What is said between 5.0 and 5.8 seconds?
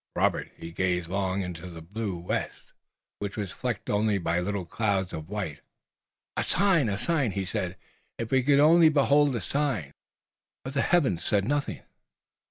of white.